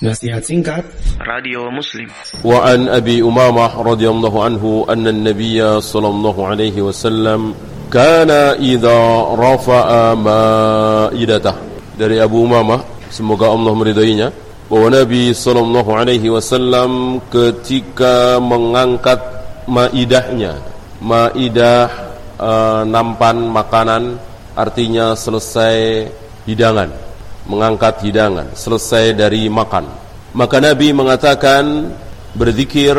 Nasihat 0.00 0.40
singkat. 0.40 0.80
Radio 1.20 1.68
Muslim. 1.68 2.08
Wa 2.40 2.72
an 2.72 2.88
Abi 2.88 3.20
Umamah 3.20 3.84
radhiyallahu 3.84 4.38
anhu 4.40 4.70
anna 4.88 5.12
an-nabiy 5.12 5.60
sallallahu 5.60 6.40
alaihi 6.40 6.80
wasallam 6.80 7.52
kana 7.92 8.56
idza 8.56 8.96
rafa'a 9.36 10.16
ma'idatah 10.16 11.52
dari 12.00 12.16
Abu 12.16 12.48
Umama, 12.48 12.80
semoga 13.12 13.52
Allah 13.52 13.76
meridainya 13.76 14.32
bahwa 14.72 14.88
Nabi 14.88 15.36
sallallahu 15.36 15.92
alaihi 15.92 16.32
wasallam 16.32 17.20
ketika 17.28 18.40
mengangkat 18.40 19.20
maidahnya 19.68 20.64
maidah 21.04 21.92
e, 22.40 22.48
eh, 22.48 22.82
nampan 22.88 23.52
makanan 23.52 24.16
artinya 24.56 25.12
selesai 25.12 26.08
hidangan 26.48 27.09
mengangkat 27.48 28.04
hidangan 28.04 28.52
selesai 28.52 29.16
dari 29.16 29.48
makan. 29.48 29.86
Maka 30.36 30.62
Nabi 30.62 30.94
mengatakan 30.94 31.90
berzikir 32.36 32.94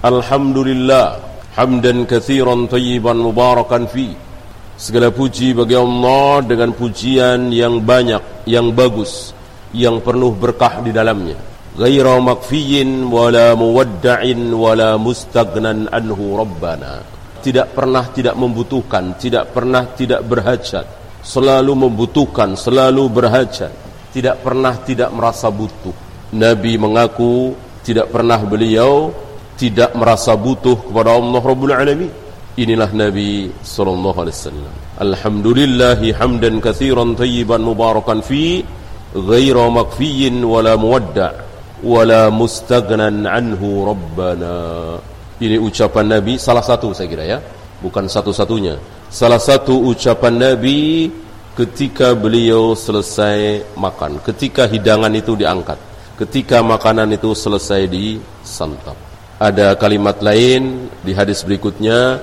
alhamdulillah 0.00 1.20
hamdan 1.56 2.08
katsiran 2.08 2.70
tayyiban 2.70 3.20
mubarakan 3.20 3.84
fi. 3.88 4.12
Segala 4.74 5.14
puji 5.14 5.54
bagi 5.54 5.78
Allah 5.78 6.42
dengan 6.42 6.74
pujian 6.74 7.54
yang 7.54 7.78
banyak 7.78 8.42
yang 8.50 8.74
bagus 8.74 9.30
yang 9.70 10.02
penuh 10.02 10.34
berkah 10.34 10.82
di 10.82 10.90
dalamnya. 10.90 11.38
Ghaira 11.74 12.18
makfiyin 12.18 13.06
wala 13.06 13.54
muwadda'in 13.54 14.50
wala 14.50 14.98
mustaghnan 14.98 15.90
anhu 15.94 16.38
rabbana. 16.38 17.02
Tidak 17.38 17.70
pernah 17.70 18.08
tidak 18.10 18.34
membutuhkan 18.34 19.14
tidak 19.20 19.52
pernah 19.54 19.84
tidak 19.94 20.26
berhajat 20.26 21.03
selalu 21.24 21.72
membutuhkan, 21.88 22.52
selalu 22.54 23.08
berhajat, 23.08 23.72
tidak 24.12 24.44
pernah 24.44 24.76
tidak 24.84 25.10
merasa 25.10 25.48
butuh. 25.48 25.96
Nabi 26.36 26.76
mengaku 26.76 27.56
tidak 27.80 28.12
pernah 28.12 28.38
beliau 28.44 29.10
tidak 29.54 29.94
merasa 29.96 30.34
butuh 30.36 30.90
kepada 30.90 31.16
Allah 31.16 31.42
Rabbul 31.42 31.74
Alamin. 31.74 32.10
Inilah 32.54 32.90
Nabi 32.94 33.50
sallallahu 33.50 34.18
alaihi 34.22 34.36
wasallam. 34.38 34.74
Alhamdulillah 35.02 35.98
hamdan 36.14 36.62
katsiran 36.62 37.18
tayyiban 37.18 37.66
mubarakan 37.66 38.22
fi 38.22 38.62
ghaira 39.10 39.66
makfiyin 39.74 40.38
wala 40.46 40.78
muwadda' 40.78 41.34
wala 41.82 42.30
mustaghnan 42.30 43.26
anhu 43.26 43.90
rabbana. 43.90 44.56
Ini 45.42 45.58
ucapan 45.58 46.18
Nabi 46.18 46.38
salah 46.38 46.62
satu 46.62 46.94
saya 46.94 47.10
kira 47.10 47.24
ya, 47.26 47.38
bukan 47.82 48.06
satu-satunya 48.06 48.78
salah 49.14 49.38
satu 49.38 49.94
ucapan 49.94 50.34
Nabi 50.34 51.06
ketika 51.54 52.18
beliau 52.18 52.74
selesai 52.74 53.62
makan, 53.78 54.18
ketika 54.26 54.66
hidangan 54.66 55.14
itu 55.14 55.38
diangkat, 55.38 55.78
ketika 56.18 56.58
makanan 56.66 57.14
itu 57.14 57.30
selesai 57.30 57.86
disantap. 57.86 58.98
Ada 59.38 59.78
kalimat 59.78 60.18
lain 60.18 60.90
di 61.06 61.14
hadis 61.14 61.46
berikutnya 61.46 62.18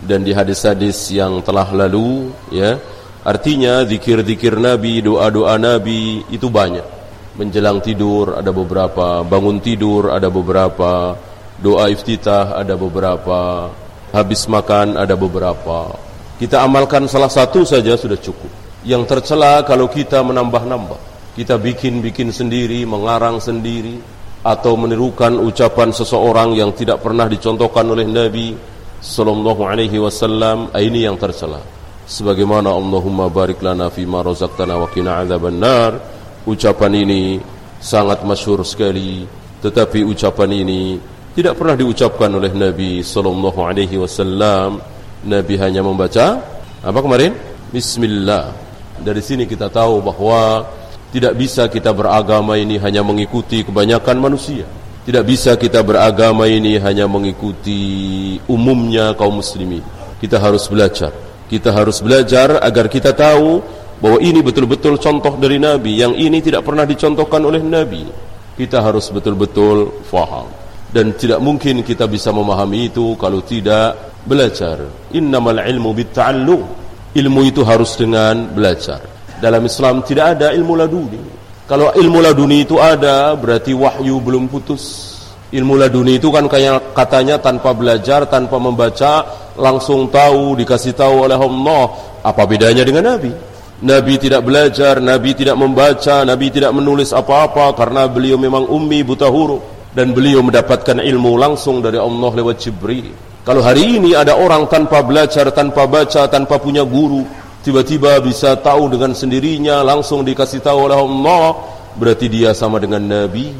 dan 0.00 0.24
di 0.24 0.32
hadis-hadis 0.32 1.12
yang 1.12 1.44
telah 1.44 1.68
lalu 1.76 2.32
ya. 2.48 2.80
Artinya 3.20 3.84
zikir-zikir 3.84 4.56
Nabi, 4.56 5.04
doa-doa 5.04 5.60
Nabi 5.60 6.24
itu 6.32 6.48
banyak. 6.48 6.88
Menjelang 7.36 7.84
tidur 7.84 8.32
ada 8.32 8.48
beberapa, 8.48 9.20
bangun 9.28 9.60
tidur 9.60 10.08
ada 10.08 10.32
beberapa, 10.32 11.20
doa 11.60 11.84
iftitah 11.92 12.56
ada 12.56 12.80
beberapa, 12.80 13.68
habis 14.08 14.48
makan 14.48 14.96
ada 14.96 15.12
beberapa. 15.20 16.09
Kita 16.40 16.64
amalkan 16.64 17.04
salah 17.04 17.28
satu 17.28 17.68
saja 17.68 17.92
sudah 18.00 18.16
cukup. 18.16 18.48
Yang 18.80 19.12
tercela 19.12 19.60
kalau 19.60 19.92
kita 19.92 20.24
menambah-nambah. 20.24 20.96
Kita 21.36 21.60
bikin-bikin 21.60 22.32
sendiri, 22.32 22.88
mengarang 22.88 23.36
sendiri 23.36 24.00
atau 24.40 24.72
menirukan 24.72 25.36
ucapan 25.36 25.92
seseorang 25.92 26.56
yang 26.56 26.72
tidak 26.72 27.04
pernah 27.04 27.28
dicontohkan 27.28 27.84
oleh 27.92 28.08
Nabi 28.08 28.56
sallallahu 29.04 29.68
alaihi 29.68 30.00
wasallam, 30.00 30.72
ini 30.80 31.04
yang 31.04 31.20
tercela. 31.20 31.60
Sebagaimana 32.08 32.72
Allahumma 32.72 33.28
barik 33.28 33.60
lana 33.60 33.92
fi 33.92 34.08
ma 34.08 34.24
razaqtana 34.24 34.80
wa 34.80 34.88
qina 34.88 35.20
adzabannar. 35.20 36.00
Ucapan 36.48 37.04
ini 37.04 37.36
sangat 37.84 38.24
masyhur 38.24 38.64
sekali, 38.64 39.28
tetapi 39.60 40.08
ucapan 40.08 40.56
ini 40.56 40.96
tidak 41.36 41.60
pernah 41.60 41.76
diucapkan 41.76 42.32
oleh 42.32 42.48
Nabi 42.56 43.04
sallallahu 43.04 43.60
alaihi 43.60 44.00
wasallam 44.00 44.80
Nabi 45.20 45.60
hanya 45.60 45.84
membaca 45.84 46.40
apa 46.80 46.98
kemarin? 47.04 47.36
Bismillah. 47.68 48.56
Dari 49.00 49.20
sini 49.20 49.44
kita 49.44 49.68
tahu 49.68 50.00
bahwa 50.00 50.64
tidak 51.12 51.36
bisa 51.36 51.68
kita 51.68 51.92
beragama 51.92 52.56
ini 52.56 52.80
hanya 52.80 53.04
mengikuti 53.04 53.60
kebanyakan 53.60 54.16
manusia. 54.16 54.64
Tidak 55.04 55.24
bisa 55.24 55.56
kita 55.60 55.80
beragama 55.84 56.48
ini 56.48 56.76
hanya 56.80 57.04
mengikuti 57.08 58.36
umumnya 58.48 59.12
kaum 59.16 59.40
muslimin. 59.40 59.84
Kita 60.20 60.40
harus 60.40 60.68
belajar. 60.68 61.12
Kita 61.48 61.72
harus 61.72 62.00
belajar 62.00 62.60
agar 62.62 62.86
kita 62.86 63.12
tahu 63.16 63.60
bahwa 64.00 64.22
ini 64.24 64.40
betul-betul 64.40 64.96
contoh 64.96 65.36
dari 65.36 65.60
Nabi. 65.60 66.00
Yang 66.00 66.14
ini 66.16 66.38
tidak 66.40 66.64
pernah 66.64 66.84
dicontohkan 66.88 67.42
oleh 67.44 67.60
Nabi. 67.60 68.08
Kita 68.56 68.80
harus 68.80 69.08
betul-betul 69.12 70.04
faham. 70.08 70.48
Dan 70.90 71.16
tidak 71.16 71.40
mungkin 71.44 71.80
kita 71.84 72.04
bisa 72.08 72.32
memahami 72.32 72.92
itu 72.92 73.16
kalau 73.16 73.40
tidak 73.42 74.09
belajar. 74.24 74.84
Innamal 75.16 75.60
ilmu 75.62 75.90
bitta'allum. 75.96 76.62
Ilmu 77.10 77.40
itu 77.42 77.66
harus 77.66 77.98
dengan 77.98 78.54
belajar. 78.54 79.02
Dalam 79.40 79.64
Islam 79.66 80.04
tidak 80.06 80.38
ada 80.38 80.52
ilmu 80.52 80.78
laduni. 80.78 81.20
Kalau 81.66 81.94
ilmu 81.94 82.18
laduni 82.18 82.66
itu 82.66 82.78
ada, 82.82 83.34
berarti 83.38 83.74
wahyu 83.74 84.18
belum 84.18 84.50
putus. 84.50 85.16
Ilmu 85.50 85.74
laduni 85.78 86.18
itu 86.18 86.30
kan 86.30 86.46
kayak 86.46 86.94
katanya 86.94 87.38
tanpa 87.38 87.74
belajar, 87.74 88.26
tanpa 88.30 88.58
membaca, 88.58 89.26
langsung 89.58 90.06
tahu, 90.10 90.54
dikasih 90.58 90.94
tahu 90.94 91.26
oleh 91.26 91.38
Allah. 91.38 91.84
Apa 92.22 92.46
bedanya 92.46 92.86
dengan 92.86 93.16
Nabi? 93.16 93.32
Nabi 93.80 94.14
tidak 94.20 94.44
belajar, 94.44 95.00
Nabi 95.00 95.32
tidak 95.32 95.56
membaca, 95.56 96.20
Nabi 96.22 96.52
tidak 96.52 96.70
menulis 96.76 97.16
apa-apa 97.16 97.72
karena 97.72 98.04
beliau 98.12 98.36
memang 98.36 98.68
ummi 98.68 99.00
buta 99.00 99.26
huruf 99.32 99.90
dan 99.96 100.12
beliau 100.12 100.44
mendapatkan 100.44 101.00
ilmu 101.00 101.40
langsung 101.40 101.80
dari 101.80 101.96
Allah 101.96 102.30
lewat 102.34 102.56
Jibril. 102.60 103.29
Kalau 103.50 103.66
hari 103.66 103.98
ini 103.98 104.14
ada 104.14 104.38
orang 104.38 104.70
tanpa 104.70 105.02
belajar, 105.02 105.50
tanpa 105.50 105.82
baca, 105.82 106.30
tanpa 106.30 106.62
punya 106.62 106.86
guru, 106.86 107.26
tiba-tiba 107.66 108.22
bisa 108.22 108.54
tahu 108.54 108.86
dengan 108.94 109.10
sendirinya, 109.10 109.82
langsung 109.82 110.22
dikasih 110.22 110.62
tahu 110.62 110.86
oleh 110.86 110.94
Allah, 110.94 111.58
berarti 111.98 112.30
dia 112.30 112.54
sama 112.54 112.78
dengan 112.78 113.02
Nabi. 113.02 113.50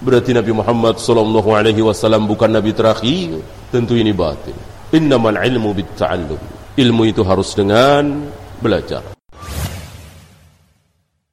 Berarti 0.00 0.32
Nabi 0.32 0.56
Muhammad 0.56 0.96
sallallahu 0.96 1.52
alaihi 1.52 1.84
wasallam 1.84 2.24
bukan 2.24 2.48
nabi 2.48 2.72
terakhir. 2.72 3.44
Tentu 3.68 4.00
ini 4.00 4.16
batil. 4.16 4.56
Innamal 4.96 5.36
ilmu 5.36 5.68
bitta'allum. 5.84 6.40
Ilmu 6.72 7.02
itu 7.04 7.20
harus 7.20 7.52
dengan 7.52 8.24
belajar. 8.64 9.15